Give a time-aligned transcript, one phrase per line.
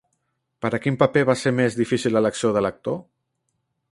[0.65, 3.01] Per a quin paper va ser més difícil l'elecció de l'actor?